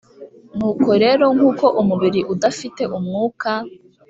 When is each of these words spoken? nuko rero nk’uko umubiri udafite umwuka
nuko 0.57 0.89
rero 1.03 1.25
nk’uko 1.35 1.65
umubiri 1.81 2.19
udafite 2.33 2.81
umwuka 2.97 3.49